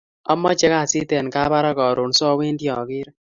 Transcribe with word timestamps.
amache 0.31 0.67
kasit 0.73 1.09
en 1.17 1.27
Kabarak 1.33 1.77
karun 1.79 2.11
so 2.17 2.23
awendi 2.33 2.65
akere 2.77 3.11